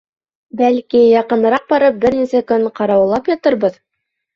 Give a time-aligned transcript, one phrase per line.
[0.61, 3.83] Бәлки, яҡыныраҡ барып бер нисә көн ҡарауыллап ятырбыҙ?